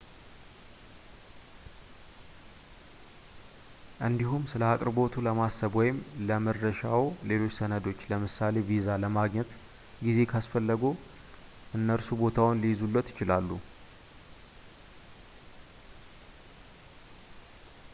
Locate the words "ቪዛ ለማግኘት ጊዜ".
8.71-10.19